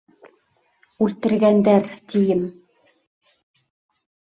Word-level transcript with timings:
Үлтергәндәр, 1.09 1.87
тием. 2.15 2.45